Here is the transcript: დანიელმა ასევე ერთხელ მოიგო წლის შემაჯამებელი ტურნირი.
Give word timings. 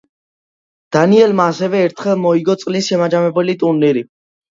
დანიელმა 0.95 1.45
ასევე 1.53 1.81
ერთხელ 1.87 2.17
მოიგო 2.21 2.55
წლის 2.63 2.89
შემაჯამებელი 2.93 3.57
ტურნირი. 3.65 4.05